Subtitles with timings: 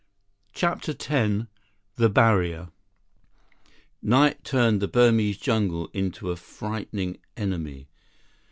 [0.55, 0.59] 70
[0.95, 1.45] CHAPTER X
[1.97, 2.69] The Barrier
[4.01, 7.87] Night turned the Burmese jungle into a frightening enemy.